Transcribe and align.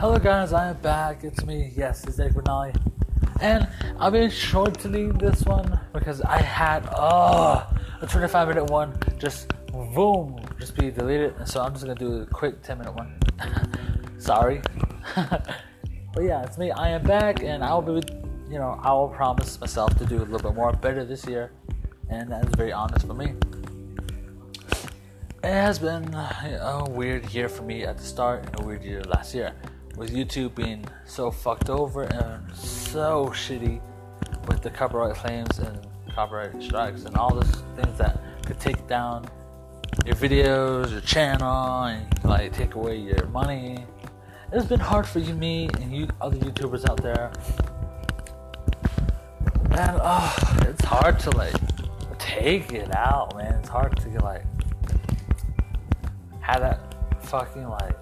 Hello 0.00 0.18
guys, 0.18 0.54
I 0.54 0.70
am 0.70 0.78
back. 0.78 1.24
It's 1.24 1.44
me. 1.44 1.74
Yes, 1.76 2.04
it's 2.04 2.16
Dave 2.16 2.30
Bernali. 2.30 2.74
And 3.42 3.68
I've 3.98 4.14
been 4.14 4.30
shortening 4.30 5.12
this 5.18 5.42
one 5.42 5.78
because 5.92 6.22
I 6.22 6.40
had 6.40 6.88
oh 6.96 7.66
a 8.00 8.06
25 8.06 8.48
minute 8.48 8.64
one 8.70 8.98
just 9.18 9.52
boom 9.70 10.42
just 10.58 10.74
be 10.74 10.90
deleted. 10.90 11.34
And 11.36 11.46
so 11.46 11.60
I'm 11.60 11.74
just 11.74 11.84
gonna 11.84 11.94
do 11.94 12.22
a 12.22 12.24
quick 12.24 12.62
10 12.62 12.78
minute 12.78 12.94
one. 12.94 13.14
Sorry. 14.18 14.62
but 15.14 16.22
yeah, 16.22 16.44
it's 16.44 16.56
me. 16.56 16.70
I 16.70 16.88
am 16.88 17.02
back 17.02 17.42
and 17.42 17.62
I'll 17.62 17.82
be 17.82 18.00
you 18.48 18.58
know, 18.58 18.80
I 18.82 18.94
will 18.94 19.08
promise 19.08 19.60
myself 19.60 19.98
to 19.98 20.06
do 20.06 20.16
a 20.16 20.24
little 20.24 20.38
bit 20.38 20.54
more 20.54 20.72
better 20.72 21.04
this 21.04 21.26
year. 21.26 21.52
And 22.08 22.32
that 22.32 22.46
is 22.46 22.54
very 22.54 22.72
honest 22.72 23.06
for 23.06 23.12
me. 23.12 23.34
It 25.44 25.52
has 25.52 25.78
been 25.78 26.14
a 26.14 26.86
weird 26.88 27.30
year 27.34 27.50
for 27.50 27.64
me 27.64 27.84
at 27.84 27.98
the 27.98 28.04
start 28.04 28.46
and 28.46 28.60
a 28.60 28.66
weird 28.66 28.82
year 28.82 29.02
last 29.02 29.34
year 29.34 29.52
with 29.96 30.12
YouTube 30.14 30.54
being 30.54 30.84
so 31.04 31.30
fucked 31.30 31.70
over 31.70 32.04
and 32.04 32.56
so 32.56 33.26
shitty 33.34 33.80
with 34.48 34.62
the 34.62 34.70
copyright 34.70 35.14
claims 35.14 35.58
and 35.58 35.86
copyright 36.14 36.62
strikes 36.62 37.04
and 37.04 37.16
all 37.16 37.34
those 37.34 37.62
things 37.76 37.98
that 37.98 38.20
could 38.46 38.58
take 38.58 38.86
down 38.86 39.28
your 40.06 40.14
videos, 40.14 40.90
your 40.90 41.00
channel, 41.00 41.84
and 41.84 42.24
like 42.24 42.52
take 42.52 42.74
away 42.74 42.96
your 42.96 43.26
money. 43.26 43.84
It's 44.52 44.66
been 44.66 44.80
hard 44.80 45.06
for 45.06 45.20
you, 45.20 45.34
me, 45.34 45.68
and 45.80 45.94
you 45.94 46.08
other 46.20 46.36
YouTubers 46.36 46.88
out 46.88 47.02
there. 47.02 47.30
And 49.78 50.00
oh, 50.02 50.56
it's 50.62 50.84
hard 50.84 51.20
to 51.20 51.30
like 51.36 51.54
take 52.18 52.72
it 52.72 52.94
out, 52.94 53.36
man. 53.36 53.54
It's 53.54 53.68
hard 53.68 53.96
to 53.98 54.08
like 54.20 54.44
have 56.40 56.60
that 56.60 56.80
fucking 57.22 57.68
like 57.68 57.96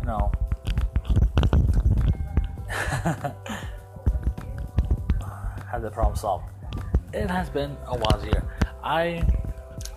you 0.00 0.06
know 0.06 0.30
had 5.74 5.82
the 5.82 5.90
problem 5.90 6.16
solved. 6.16 6.44
It 7.12 7.28
has 7.30 7.50
been 7.50 7.76
a 7.86 7.96
wild 7.96 8.24
year. 8.24 8.44
I 8.82 9.26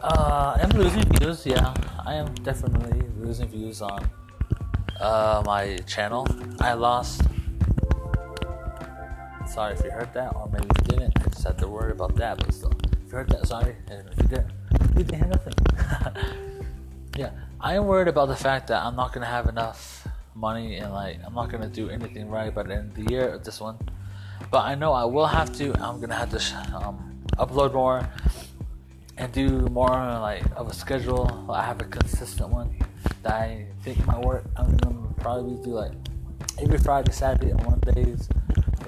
uh, 0.01 0.57
am 0.59 0.69
losing 0.71 1.03
views. 1.13 1.45
Yeah, 1.45 1.73
I 2.05 2.15
am 2.15 2.33
definitely 2.35 3.01
losing 3.19 3.47
views 3.47 3.81
on 3.81 4.09
uh, 4.99 5.43
my 5.45 5.77
channel. 5.87 6.27
I 6.59 6.73
lost. 6.73 7.21
Sorry 9.47 9.73
if 9.73 9.83
you 9.83 9.91
heard 9.91 10.13
that, 10.13 10.35
or 10.35 10.49
maybe 10.51 10.65
you 10.65 10.83
didn't. 10.89 11.13
I 11.19 11.23
just 11.29 11.43
had 11.43 11.57
to 11.59 11.67
worry 11.67 11.91
about 11.91 12.15
that, 12.15 12.37
but 12.37 12.53
still, 12.53 12.73
if 13.05 13.11
you 13.11 13.17
heard 13.17 13.29
that, 13.29 13.47
sorry. 13.47 13.75
And 13.89 14.07
if 14.09 14.17
you 14.17 14.27
didn't, 14.27 14.51
you 14.97 15.03
didn't 15.03 15.15
hear 15.15 15.27
nothing. 15.27 15.53
yeah, 17.17 17.31
I 17.59 17.75
am 17.75 17.85
worried 17.85 18.07
about 18.07 18.27
the 18.27 18.35
fact 18.35 18.67
that 18.67 18.83
I'm 18.83 18.95
not 18.95 19.13
gonna 19.13 19.25
have 19.25 19.47
enough 19.47 20.06
money 20.37 20.77
and 20.77 20.93
like 20.93 21.19
I'm 21.25 21.33
not 21.33 21.49
gonna 21.49 21.69
do 21.69 21.89
anything 21.89 22.29
right 22.29 22.53
by 22.53 22.63
the 22.63 22.75
end 22.75 22.91
of 22.91 23.05
the 23.05 23.11
year 23.11 23.29
of 23.29 23.43
this 23.43 23.59
one. 23.59 23.77
But 24.51 24.65
I 24.65 24.75
know 24.75 24.93
I 24.93 25.03
will 25.03 25.25
have 25.25 25.51
to. 25.57 25.73
I'm 25.81 25.99
gonna 25.99 26.15
have 26.15 26.29
to 26.29 26.77
um, 26.77 27.23
upload 27.37 27.73
more 27.73 28.07
and 29.17 29.31
do 29.33 29.49
more 29.71 29.89
like 29.89 30.43
of 30.55 30.69
a 30.69 30.73
schedule. 30.73 31.45
I 31.49 31.63
have 31.63 31.81
a 31.81 31.85
consistent 31.85 32.49
one 32.49 32.77
that 33.23 33.33
I 33.33 33.65
think 33.81 34.05
might 34.05 34.21
work. 34.21 34.45
I'm 34.55 34.77
gonna 34.77 35.13
probably 35.17 35.61
do 35.63 35.71
like 35.71 35.93
every 36.61 36.77
Friday, 36.77 37.11
Saturday, 37.11 37.51
and 37.51 37.65
one 37.65 37.81
for 37.81 37.91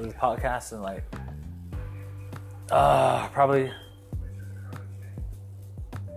the 0.03 0.13
podcast 0.13 0.71
and 0.71 0.81
like 0.81 1.03
uh 2.71 3.27
probably 3.29 3.71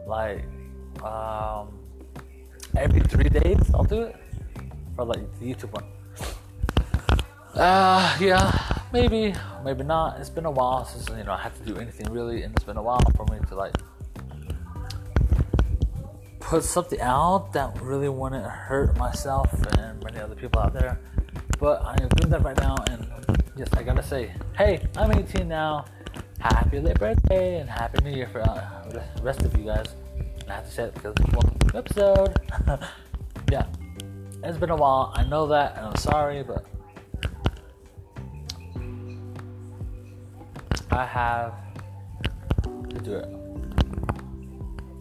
like 0.06 0.44
um 1.02 1.78
every 2.76 3.00
three 3.00 3.28
days 3.28 3.70
I'll 3.74 3.84
do 3.84 4.02
it 4.02 4.21
for 4.96 5.04
like 5.04 5.38
the 5.38 5.54
YouTube 5.54 5.72
one. 5.72 5.84
Uh, 7.54 8.16
yeah, 8.18 8.80
maybe, 8.92 9.34
maybe 9.64 9.84
not. 9.84 10.18
It's 10.18 10.30
been 10.30 10.46
a 10.46 10.50
while 10.50 10.84
since 10.84 11.08
you 11.08 11.24
know 11.24 11.32
I 11.32 11.38
had 11.38 11.54
to 11.56 11.64
do 11.64 11.76
anything 11.78 12.10
really, 12.10 12.42
and 12.42 12.54
it's 12.54 12.64
been 12.64 12.78
a 12.78 12.82
while 12.82 13.02
for 13.14 13.26
me 13.26 13.38
to 13.48 13.54
like 13.54 13.74
put 16.40 16.64
something 16.64 17.00
out 17.00 17.52
that 17.52 17.80
really 17.80 18.08
wouldn't 18.08 18.44
hurt 18.44 18.96
myself 18.96 19.52
and 19.78 20.02
many 20.02 20.18
other 20.18 20.34
people 20.34 20.60
out 20.60 20.72
there. 20.72 20.98
But 21.58 21.82
I 21.82 21.92
am 22.02 22.08
doing 22.16 22.30
that 22.30 22.42
right 22.42 22.56
now, 22.58 22.76
and 22.90 23.06
yes, 23.56 23.68
I 23.74 23.82
gotta 23.82 24.02
say, 24.02 24.32
hey, 24.56 24.86
I'm 24.96 25.12
18 25.12 25.46
now. 25.46 25.84
Happy 26.40 26.80
late 26.80 26.98
birthday 26.98 27.60
and 27.60 27.70
happy 27.70 28.02
New 28.02 28.16
Year 28.16 28.28
for 28.28 28.40
uh, 28.40 28.88
the 28.90 29.02
rest 29.22 29.42
of 29.42 29.56
you 29.56 29.64
guys. 29.64 29.94
I 30.48 30.54
have 30.54 30.66
to 30.66 30.72
say 30.72 30.84
it 30.84 30.94
because 30.94 31.14
well, 31.32 31.56
episode. 31.74 32.36
yeah. 33.52 33.66
It's 34.44 34.58
been 34.58 34.70
a 34.70 34.76
while. 34.76 35.12
I 35.14 35.22
know 35.22 35.46
that, 35.46 35.76
and 35.76 35.86
I'm 35.86 35.96
sorry, 35.96 36.42
but 36.42 36.66
I 40.90 41.06
have 41.06 41.54
to 42.64 42.98
do 42.98 43.14
it. 43.14 43.28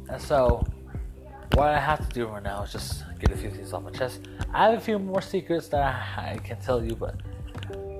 And 0.09 0.21
so, 0.21 0.63
what 1.53 1.69
I 1.69 1.79
have 1.79 2.07
to 2.07 2.13
do 2.13 2.27
right 2.27 2.43
now 2.43 2.61
is 2.61 2.71
just 2.71 3.03
get 3.19 3.31
a 3.31 3.35
few 3.35 3.49
things 3.49 3.73
off 3.73 3.81
my 3.81 3.89
chest. 3.89 4.21
I 4.53 4.69
have 4.69 4.77
a 4.77 4.81
few 4.81 4.99
more 4.99 5.21
secrets 5.23 5.69
that 5.69 5.81
I, 5.81 6.33
I 6.33 6.37
can 6.37 6.61
tell 6.61 6.83
you, 6.83 6.95
but 6.95 7.15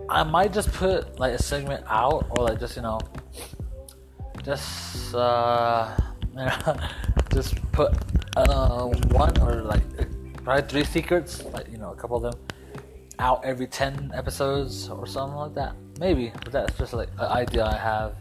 I 0.10 0.22
might 0.22 0.54
just 0.54 0.72
put 0.72 1.20
like 1.20 1.34
a 1.34 1.42
segment 1.42 1.84
out, 1.88 2.28
or 2.30 2.44
like 2.44 2.60
just 2.60 2.76
you 2.76 2.84
know, 2.84 3.00
just 4.44 5.16
uh, 5.16 5.98
you 6.30 6.46
know, 6.46 6.78
just 7.34 7.56
put 7.72 7.94
uh, 8.36 8.86
one 8.86 9.36
or 9.40 9.64
like 9.64 9.82
probably 10.44 10.68
three 10.68 10.84
secrets, 10.84 11.44
like 11.46 11.72
you 11.72 11.78
know, 11.78 11.92
a 11.92 11.96
couple 11.96 12.18
of 12.18 12.24
them 12.24 12.42
out 13.20 13.46
every 13.46 13.68
ten 13.68 14.12
episodes 14.14 14.90
or 14.90 15.06
something 15.06 15.38
like 15.38 15.54
that. 15.54 15.76
Maybe, 16.00 16.32
but 16.44 16.52
that's 16.52 16.78
just 16.78 16.94
like 16.94 17.10
an 17.20 17.32
idea 17.32 17.66
I 17.66 17.78
have. 17.78 18.16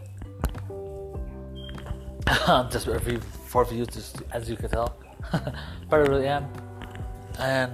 just 2.71 2.87
every 2.87 3.17
four 3.17 3.65
views, 3.65 3.87
just, 3.87 4.21
as 4.31 4.49
you 4.49 4.55
can 4.55 4.69
tell, 4.69 4.95
but 5.31 5.53
I 5.91 5.97
really 5.97 6.27
am, 6.27 6.47
and 7.39 7.71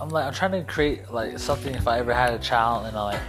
I'm 0.00 0.08
like 0.08 0.26
I'm 0.26 0.32
trying 0.32 0.52
to 0.52 0.62
create 0.64 1.10
like 1.10 1.38
something. 1.38 1.74
If 1.74 1.88
I 1.88 1.98
ever 1.98 2.14
had 2.14 2.34
a 2.34 2.38
child, 2.38 2.86
and 2.86 2.96
I 2.96 3.02
like, 3.02 3.20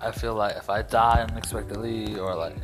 I 0.00 0.10
feel 0.10 0.34
like 0.34 0.56
if 0.56 0.68
I 0.68 0.82
die 0.82 1.26
unexpectedly, 1.30 2.18
or 2.18 2.34
like 2.34 2.56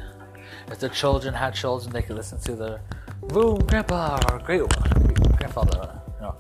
if 0.71 0.81
the 0.81 0.89
children 0.89 1.33
had 1.35 1.55
children, 1.55 1.93
they 1.93 2.03
could 2.03 2.17
listen 2.17 2.41
to 2.41 2.57
their 2.57 2.81
boom 3.29 3.59
grandpa 3.67 4.19
or 4.31 4.39
great 4.39 4.63
grandfather, 5.39 6.01
you 6.17 6.23
know, 6.23 6.37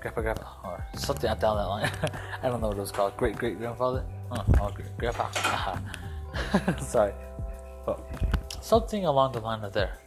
grandpa, 0.00 0.20
grandpa, 0.20 0.46
or 0.64 0.86
something 0.96 1.28
down 1.38 1.56
that 1.56 1.66
line. 1.66 1.90
I 2.42 2.48
don't 2.48 2.60
know 2.60 2.68
what 2.68 2.76
it 2.76 2.80
was 2.80 2.92
called. 2.92 3.16
Great 3.16 3.36
great 3.36 3.58
grandfather? 3.58 4.04
Oh, 4.30 4.44
oh 4.60 4.70
great, 4.70 4.96
grandpa. 4.98 5.78
Sorry. 6.80 7.12
But 7.84 8.00
something 8.60 9.04
along 9.04 9.32
the 9.32 9.40
line 9.40 9.64
of 9.64 9.72
there. 9.72 9.98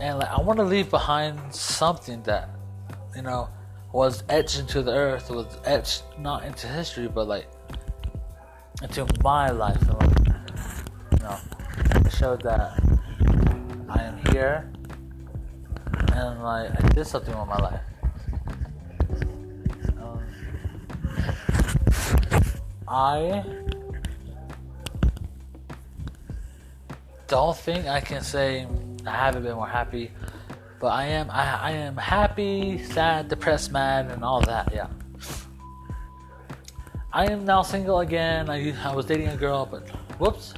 And 0.00 0.18
like, 0.18 0.30
I 0.30 0.40
want 0.40 0.58
to 0.58 0.64
leave 0.64 0.90
behind 0.90 1.54
something 1.54 2.22
that, 2.24 2.50
you 3.14 3.22
know, 3.22 3.48
was 3.92 4.24
etched 4.28 4.58
into 4.58 4.82
the 4.82 4.92
earth, 4.92 5.30
was 5.30 5.56
etched 5.64 6.02
not 6.18 6.44
into 6.44 6.66
history, 6.66 7.08
but 7.08 7.26
like 7.26 7.46
into 8.82 9.06
my 9.22 9.50
life. 9.50 9.80
Like, 9.88 10.18
you 11.12 11.18
know, 11.20 11.38
showed 12.10 12.42
that 12.42 12.78
I 13.88 14.02
am 14.02 14.18
here 14.32 14.70
and 16.16 16.42
like 16.42 16.70
I 16.70 16.88
did 16.88 17.06
something 17.06 17.36
with 17.38 17.48
my 17.48 17.56
life. 17.58 17.80
Um, 19.98 20.20
I 22.88 23.44
don't 27.26 27.56
think 27.56 27.86
I 27.86 28.00
can 28.00 28.22
say 28.22 28.66
I 29.06 29.10
haven't 29.10 29.42
been 29.42 29.56
more 29.56 29.68
happy, 29.68 30.10
but 30.80 30.88
I 30.88 31.04
am. 31.06 31.30
I, 31.30 31.54
I 31.54 31.70
am 31.72 31.96
happy, 31.96 32.82
sad, 32.84 33.28
depressed, 33.28 33.70
mad, 33.70 34.10
and 34.10 34.24
all 34.24 34.40
that. 34.42 34.72
Yeah. 34.72 34.88
I 37.12 37.30
am 37.30 37.44
now 37.44 37.62
single 37.62 38.00
again. 38.00 38.50
I, 38.50 38.74
I 38.84 38.94
was 38.94 39.06
dating 39.06 39.28
a 39.28 39.36
girl, 39.36 39.66
but 39.66 39.88
whoops. 40.18 40.54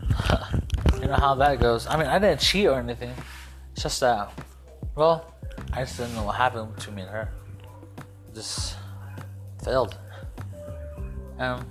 you 1.00 1.06
know 1.06 1.14
how 1.14 1.34
that 1.34 1.60
goes. 1.60 1.86
I 1.86 1.96
mean, 1.96 2.06
I 2.06 2.18
didn't 2.18 2.40
cheat 2.40 2.66
or 2.66 2.78
anything. 2.78 3.12
It's 3.74 3.82
just 3.82 4.00
that, 4.00 4.30
well, 4.94 5.34
I 5.72 5.80
just 5.80 5.96
didn't 5.96 6.14
know 6.14 6.24
what 6.24 6.36
happened 6.36 6.74
between 6.74 6.96
me 6.96 7.02
and 7.02 7.10
her. 7.10 7.28
Just 8.34 8.76
failed. 9.64 9.98
Um, 11.38 11.66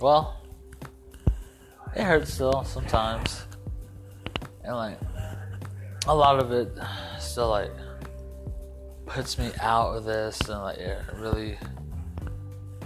well, 0.00 0.42
it 1.94 2.02
hurts 2.02 2.34
still 2.34 2.64
sometimes, 2.64 3.46
and 4.64 4.74
like 4.74 4.98
a 6.06 6.14
lot 6.14 6.40
of 6.40 6.52
it 6.52 6.76
still 7.20 7.50
like 7.50 7.70
puts 9.06 9.38
me 9.38 9.50
out 9.60 9.96
of 9.96 10.04
this, 10.04 10.40
and 10.48 10.62
like 10.62 10.78
it 10.78 11.00
really 11.14 11.58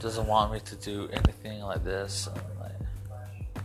doesn't 0.01 0.27
want 0.27 0.53
me 0.53 0.61
to 0.61 0.77
do 0.77 1.09
anything 1.13 1.61
like 1.61 1.85
this. 1.85 2.27
And, 2.27 2.43
like, 2.61 3.65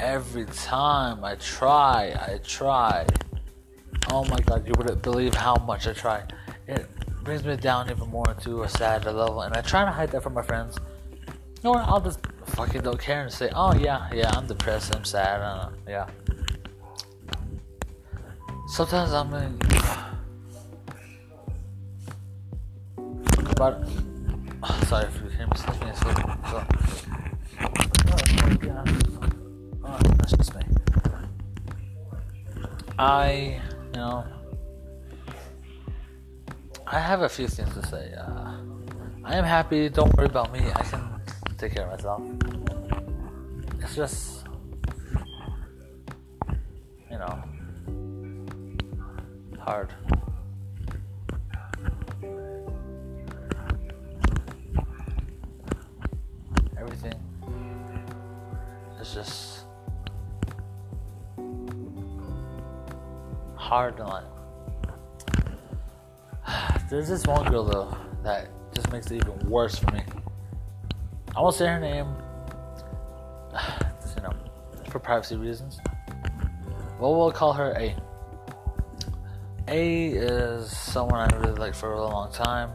every 0.00 0.46
time 0.46 1.24
I 1.24 1.34
try, 1.34 2.16
I 2.18 2.38
try 2.44 3.06
Oh 4.16 4.24
my 4.26 4.38
god, 4.46 4.64
you 4.64 4.72
wouldn't 4.78 5.02
believe 5.02 5.34
how 5.34 5.56
much 5.56 5.88
I 5.88 5.92
try. 5.92 6.22
It 6.68 6.86
brings 7.24 7.42
me 7.42 7.56
down 7.56 7.90
even 7.90 8.08
more 8.10 8.32
to 8.42 8.62
a 8.62 8.68
sadder 8.68 9.10
level, 9.10 9.40
and 9.40 9.52
I 9.56 9.60
try 9.60 9.84
to 9.84 9.90
hide 9.90 10.12
that 10.12 10.22
from 10.22 10.34
my 10.34 10.42
friends. 10.42 10.78
You 11.26 11.64
know 11.64 11.72
what? 11.72 11.88
I'll 11.88 12.00
just 12.00 12.20
fucking 12.46 12.82
don't 12.82 13.00
care 13.00 13.22
and 13.22 13.32
say, 13.32 13.50
"Oh 13.56 13.74
yeah, 13.74 14.08
yeah, 14.14 14.30
I'm 14.36 14.46
depressed, 14.46 14.94
I'm 14.94 15.04
sad, 15.04 15.40
uh, 15.40 15.70
yeah." 15.88 16.06
Sometimes 18.68 19.12
I'm 19.12 19.34
in, 19.34 19.58
but 23.56 23.82
sorry 24.86 25.06
if 25.06 25.20
you 25.22 25.28
hear 25.30 25.48
me 25.48 25.56
and. 25.56 25.96
So, 25.96 26.06
oh, 26.54 26.64
yeah. 28.62 28.84
oh, 29.84 29.98
that's 30.18 30.32
just 30.36 30.54
me. 30.54 30.62
I, 32.96 33.60
you 33.94 34.00
know, 34.00 34.24
I 36.84 36.98
have 36.98 37.22
a 37.22 37.28
few 37.28 37.46
things 37.46 37.72
to 37.74 37.86
say. 37.86 38.12
Uh, 38.12 38.56
I 39.22 39.36
am 39.36 39.44
happy. 39.44 39.88
Don't 39.88 40.12
worry 40.16 40.26
about 40.26 40.52
me. 40.52 40.58
I 40.74 40.82
can 40.82 41.20
take 41.58 41.76
care 41.76 41.86
of 41.86 41.92
myself. 41.92 42.20
It's 43.80 43.94
just, 43.94 44.46
you 47.08 47.18
know, 47.18 47.44
hard. 49.60 49.90
Everything 56.76 57.14
is 59.00 59.14
just 59.14 59.53
hard 63.64 63.98
life. 63.98 64.24
There's 66.90 67.08
this 67.08 67.26
one 67.26 67.50
girl 67.50 67.64
though 67.64 67.96
that 68.22 68.48
just 68.74 68.92
makes 68.92 69.10
it 69.10 69.16
even 69.16 69.48
worse 69.48 69.78
for 69.78 69.90
me. 69.90 70.02
I 71.34 71.40
won't 71.40 71.54
say 71.54 71.66
her 71.66 71.80
name, 71.80 72.06
you 74.16 74.22
know, 74.22 74.34
for 74.90 74.98
privacy 74.98 75.36
reasons. 75.36 75.80
Well, 77.00 77.16
we'll 77.16 77.32
call 77.32 77.54
her 77.54 77.72
A. 77.72 77.96
A 79.68 80.08
is 80.08 80.70
someone 80.70 81.20
I 81.20 81.36
really 81.36 81.58
liked 81.58 81.76
for 81.76 81.94
a 81.94 82.02
long 82.02 82.30
time. 82.32 82.70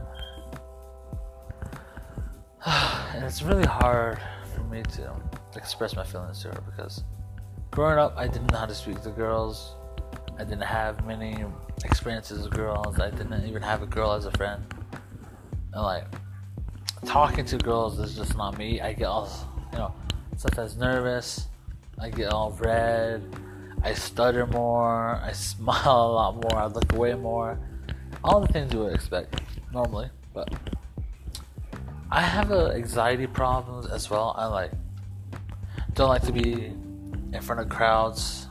and 2.65 3.23
it's 3.23 3.43
really 3.43 3.67
hard 3.67 4.19
for 4.55 4.63
me 4.63 4.81
to 4.81 5.13
express 5.55 5.95
my 5.95 6.03
feelings 6.03 6.41
to 6.41 6.47
her 6.47 6.61
because 6.61 7.03
growing 7.69 7.99
up, 7.99 8.15
I 8.17 8.27
didn't 8.27 8.51
know 8.51 8.57
how 8.57 8.65
to 8.65 8.73
speak 8.73 9.03
to 9.03 9.11
girls. 9.11 9.75
I 10.39 10.45
didn't 10.45 10.63
have 10.63 11.05
many 11.05 11.43
experiences 11.83 12.43
with 12.43 12.53
girls. 12.53 12.97
I 12.97 13.09
didn't 13.09 13.45
even 13.45 13.61
have 13.61 13.83
a 13.83 13.85
girl 13.85 14.13
as 14.13 14.25
a 14.25 14.31
friend. 14.31 14.63
And 15.73 15.83
like 15.83 16.05
talking 17.05 17.43
to 17.43 17.57
girls 17.57 17.99
is 17.99 18.15
just 18.15 18.37
not 18.37 18.57
me. 18.57 18.79
I 18.79 18.93
get 18.93 19.07
all 19.07 19.29
you 19.73 19.79
know, 19.79 19.93
sometimes 20.37 20.77
nervous. 20.77 21.49
I 21.99 22.09
get 22.09 22.31
all 22.31 22.51
red. 22.51 23.21
I 23.83 23.93
stutter 23.93 24.47
more. 24.47 25.19
I 25.21 25.31
smile 25.33 25.83
a 25.85 26.13
lot 26.13 26.35
more. 26.35 26.55
I 26.55 26.67
look 26.67 26.93
away 26.93 27.15
more. 27.15 27.59
All 28.23 28.39
the 28.39 28.47
things 28.47 28.73
you 28.73 28.79
would 28.79 28.93
expect 28.93 29.41
normally, 29.73 30.09
but 30.33 30.53
I 32.09 32.21
have 32.21 32.51
anxiety 32.53 33.27
problems 33.27 33.87
as 33.87 34.09
well. 34.09 34.33
I 34.37 34.45
like 34.45 34.71
don't 35.95 36.07
like 36.07 36.23
to 36.23 36.31
be 36.31 36.73
in 37.33 37.41
front 37.41 37.59
of 37.59 37.67
crowds 37.67 38.47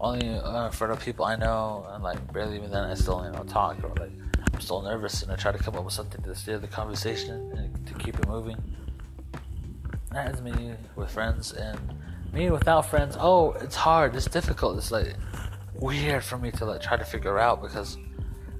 only 0.00 0.28
uh, 0.28 0.66
in 0.66 0.72
front 0.72 0.92
of 0.92 1.00
people 1.00 1.24
I 1.24 1.36
know, 1.36 1.86
and 1.90 2.02
like 2.02 2.32
barely 2.32 2.56
even 2.56 2.70
then 2.70 2.84
I 2.84 2.94
still 2.94 3.24
you 3.24 3.32
know 3.32 3.44
talk 3.44 3.76
or 3.84 3.90
like 4.00 4.12
I'm 4.52 4.60
still 4.60 4.82
nervous 4.82 5.22
and 5.22 5.30
I 5.30 5.36
try 5.36 5.52
to 5.52 5.58
come 5.58 5.76
up 5.76 5.84
with 5.84 5.94
something 5.94 6.22
to 6.22 6.34
steer 6.34 6.58
the 6.58 6.66
conversation 6.66 7.52
and 7.56 7.86
to 7.86 7.94
keep 7.94 8.18
it 8.18 8.26
moving. 8.26 8.56
That 10.12 10.34
is 10.34 10.42
me 10.42 10.74
with 10.96 11.10
friends 11.10 11.52
and 11.52 11.78
me 12.32 12.50
without 12.50 12.86
friends. 12.86 13.16
Oh, 13.18 13.52
it's 13.52 13.76
hard. 13.76 14.16
It's 14.16 14.26
difficult. 14.26 14.76
It's 14.78 14.90
like 14.90 15.14
weird 15.74 16.24
for 16.24 16.38
me 16.38 16.50
to 16.52 16.64
like 16.64 16.80
try 16.80 16.96
to 16.96 17.04
figure 17.04 17.38
out 17.38 17.62
because 17.62 17.96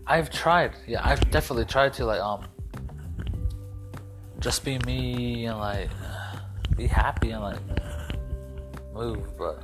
I've 0.07 0.31
tried. 0.31 0.73
Yeah, 0.87 1.01
I've 1.05 1.31
definitely 1.31 1.65
tried 1.65 1.93
to 1.95 2.05
like 2.05 2.21
um 2.21 2.47
just 4.39 4.65
be 4.65 4.79
me 4.81 5.47
and 5.47 5.59
like 5.59 5.91
be 6.77 6.87
happy 6.87 7.31
and 7.31 7.43
like 7.43 7.59
move, 8.95 9.37
but 9.37 9.63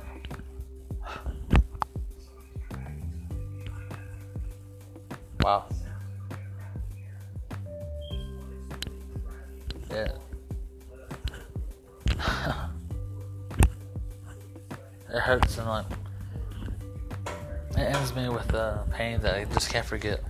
Wow. 5.41 5.65
Yeah. 9.89 10.11
it 15.09 15.19
hurts 15.19 15.57
and 15.57 15.67
like 15.67 15.85
it 17.77 17.95
ends 17.95 18.15
me 18.15 18.27
with 18.29 18.53
a 18.53 18.85
pain 18.91 19.21
that 19.21 19.35
I 19.35 19.45
just 19.45 19.69
can't 19.69 19.85
forget. 19.85 20.23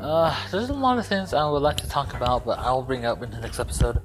Uh, 0.00 0.36
there's 0.50 0.68
a 0.68 0.74
lot 0.74 0.98
of 0.98 1.06
things 1.06 1.32
I 1.32 1.48
would 1.48 1.62
like 1.62 1.76
to 1.76 1.88
talk 1.88 2.12
about, 2.14 2.44
but 2.44 2.58
I'll 2.58 2.82
bring 2.82 3.04
up 3.04 3.22
in 3.22 3.30
the 3.30 3.38
next 3.38 3.60
episode 3.60 4.00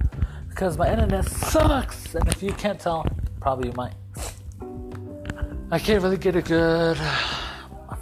because 0.48 0.78
my 0.78 0.90
internet 0.90 1.24
sucks, 1.24 2.14
and 2.14 2.28
if 2.28 2.40
you 2.40 2.52
can't 2.52 2.78
tell, 2.78 3.04
probably 3.40 3.70
you 3.70 3.74
might. 3.74 3.94
I 5.72 5.78
can't 5.80 6.02
really 6.02 6.16
get 6.16 6.36
a 6.36 6.42
good 6.42 6.98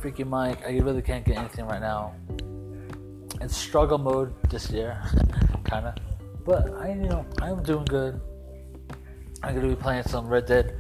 freaking 0.06 0.30
mic. 0.30 0.62
I 0.64 0.78
really 0.78 1.02
can't 1.02 1.24
get 1.24 1.36
anything 1.36 1.66
right 1.66 1.80
now. 1.80 2.14
It's 3.40 3.56
struggle 3.56 3.98
mode 3.98 4.32
this 4.48 4.70
year, 4.70 5.02
kind 5.64 5.86
of. 5.86 5.94
But 6.44 6.72
I, 6.74 6.90
you 6.90 7.08
know, 7.08 7.26
I'm 7.42 7.62
doing 7.62 7.84
good. 7.86 8.20
I'm 9.42 9.54
gonna 9.54 9.68
be 9.68 9.74
playing 9.74 10.04
some 10.04 10.28
Red 10.28 10.46
Dead 10.46 10.76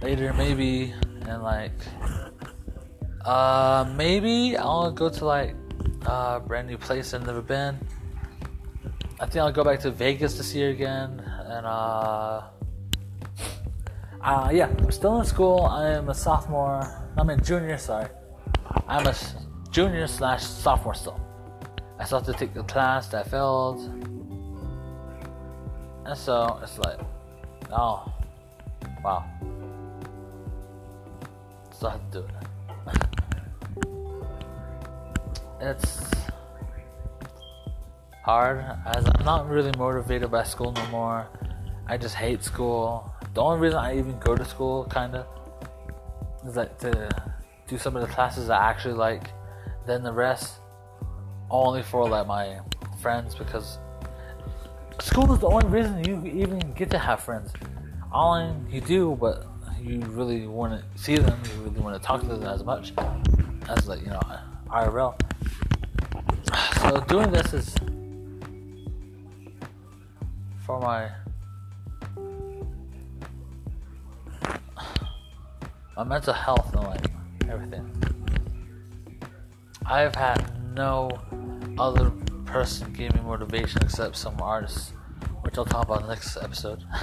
later, 0.00 0.32
maybe, 0.32 0.94
and 1.26 1.42
like, 1.42 1.72
uh, 3.24 3.92
maybe 3.96 4.56
I'll 4.56 4.92
go 4.92 5.08
to 5.08 5.24
like 5.24 5.56
a 6.06 6.40
brand 6.40 6.68
new 6.68 6.78
place 6.78 7.12
I've 7.14 7.26
never 7.26 7.42
been. 7.42 7.78
I 9.20 9.26
think 9.26 9.38
I'll 9.38 9.52
go 9.52 9.64
back 9.64 9.80
to 9.80 9.90
Vegas 9.90 10.34
this 10.38 10.54
year 10.54 10.70
again, 10.70 11.20
and 11.46 11.66
uh, 11.66 12.42
uh, 14.22 14.50
yeah, 14.52 14.70
I'm 14.78 14.92
still 14.92 15.18
in 15.18 15.26
school. 15.26 15.64
I 15.64 15.90
am 15.90 16.08
a 16.08 16.14
sophomore. 16.14 16.86
I'm 17.16 17.28
a 17.28 17.36
junior. 17.36 17.76
Sorry. 17.76 18.06
I'm 18.88 19.06
a 19.06 19.14
junior 19.70 20.06
slash 20.06 20.42
sophomore 20.42 20.94
still. 20.94 21.20
I 21.98 22.04
still 22.04 22.20
have 22.20 22.26
to 22.26 22.32
take 22.32 22.54
the 22.54 22.62
class 22.62 23.08
that 23.08 23.26
I 23.26 23.28
failed. 23.28 23.80
And 26.06 26.16
so 26.16 26.58
it's 26.62 26.78
like, 26.78 26.98
oh, 27.70 28.10
wow. 29.04 29.26
Still 31.70 31.90
have 31.90 32.10
to 32.12 32.18
do 32.18 32.26
it. 32.26 32.32
it's 35.60 36.10
hard 38.24 38.64
as 38.86 39.04
I'm 39.06 39.24
not 39.24 39.50
really 39.50 39.72
motivated 39.76 40.30
by 40.30 40.44
school 40.44 40.72
no 40.72 40.86
more. 40.86 41.26
I 41.86 41.98
just 41.98 42.14
hate 42.14 42.42
school. 42.42 43.12
The 43.34 43.42
only 43.42 43.60
reason 43.60 43.78
I 43.80 43.98
even 43.98 44.18
go 44.18 44.34
to 44.34 44.46
school, 44.46 44.84
kinda, 44.84 45.26
is 46.46 46.56
like 46.56 46.78
to 46.78 47.10
do 47.68 47.78
some 47.78 47.94
of 47.94 48.02
the 48.02 48.08
classes 48.08 48.50
I 48.50 48.68
actually 48.68 48.94
like 48.94 49.30
then 49.86 50.02
the 50.02 50.12
rest, 50.12 50.60
only 51.50 51.82
for 51.82 52.08
like 52.08 52.26
my 52.26 52.60
friends 53.00 53.34
because 53.34 53.78
school 55.00 55.32
is 55.32 55.40
the 55.40 55.46
only 55.46 55.66
reason 55.68 56.04
you 56.04 56.24
even 56.26 56.58
get 56.72 56.90
to 56.90 56.98
have 56.98 57.20
friends. 57.20 57.52
All 58.12 58.54
you 58.70 58.80
do, 58.80 59.16
but 59.20 59.46
you 59.80 60.00
really 60.00 60.46
want 60.46 60.80
to 60.80 60.84
see 61.00 61.16
them, 61.16 61.40
you 61.44 61.62
really 61.62 61.80
want 61.80 62.00
to 62.00 62.06
talk 62.06 62.20
to 62.20 62.26
them 62.26 62.42
as 62.44 62.64
much 62.64 62.92
as 63.68 63.88
like 63.88 64.00
you 64.00 64.08
know 64.08 64.20
IRL. 64.68 65.14
So 66.80 67.00
doing 67.08 67.30
this 67.30 67.54
is 67.54 67.74
for 70.66 70.80
my 70.80 71.10
my 75.96 76.04
mental 76.04 76.34
health 76.34 76.74
and 76.74 76.82
like 76.84 77.17
I've 79.86 80.14
had 80.14 80.74
no 80.74 81.10
other 81.78 82.10
person 82.44 82.92
give 82.92 83.14
me 83.14 83.20
motivation 83.22 83.82
except 83.82 84.16
some 84.16 84.40
artists, 84.40 84.92
which 85.42 85.56
I'll 85.56 85.64
talk 85.64 85.84
about 85.84 86.02
in 86.02 86.06
the 86.06 86.14
next 86.14 86.36
episode. 86.36 86.84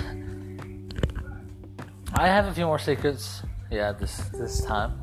I 2.14 2.28
have 2.28 2.46
a 2.46 2.54
few 2.54 2.66
more 2.66 2.80
secrets, 2.80 3.42
yeah, 3.72 3.92
this 3.92 4.18
this 4.30 4.64
time 4.64 4.94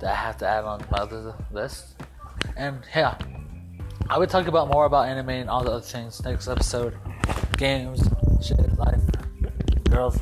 that 0.00 0.10
I 0.10 0.14
have 0.14 0.36
to 0.38 0.46
add 0.46 0.64
on 0.64 0.84
my 0.90 0.98
other 0.98 1.34
list. 1.52 1.94
And 2.56 2.80
yeah, 2.94 3.16
I 4.10 4.18
would 4.18 4.28
talk 4.28 4.46
about 4.46 4.68
more 4.68 4.84
about 4.84 5.08
anime 5.08 5.30
and 5.30 5.48
all 5.48 5.64
the 5.64 5.70
other 5.70 5.80
things 5.80 6.22
next 6.24 6.48
episode. 6.48 6.96
Games, 7.56 8.06
shit, 8.42 8.76
life, 8.78 9.00
girls. 9.90 10.18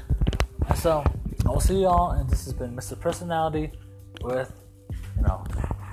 so 0.76 1.04
I 1.46 1.48
will 1.50 1.60
see 1.60 1.82
y'all, 1.82 2.10
and 2.10 2.28
this 2.28 2.44
has 2.44 2.52
been 2.52 2.74
Mr. 2.74 2.98
Personality 2.98 3.70
with, 4.20 4.52
you 5.16 5.22
know, 5.22 5.44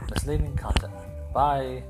misleading 0.09 0.55
content. 0.55 0.93
Bye. 1.31 1.83